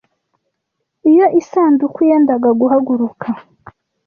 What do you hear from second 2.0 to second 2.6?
yendaga